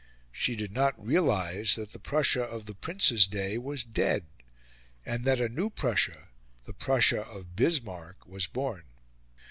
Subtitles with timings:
[0.31, 4.25] She did not realise that the Prussia of the Prince's day was dead,
[5.05, 6.29] and that a new Prussia,
[6.65, 8.85] the Prussia of Bismarck, was born.